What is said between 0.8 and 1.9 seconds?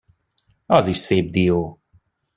is szép dió.